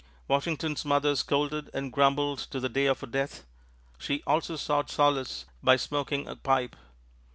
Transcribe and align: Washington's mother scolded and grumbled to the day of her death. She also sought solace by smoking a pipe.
Washington's 0.27 0.83
mother 0.83 1.15
scolded 1.15 1.69
and 1.75 1.93
grumbled 1.93 2.39
to 2.39 2.59
the 2.59 2.69
day 2.69 2.87
of 2.87 3.01
her 3.01 3.05
death. 3.05 3.45
She 3.99 4.23
also 4.25 4.55
sought 4.55 4.89
solace 4.89 5.45
by 5.61 5.75
smoking 5.75 6.27
a 6.27 6.35
pipe. 6.35 6.75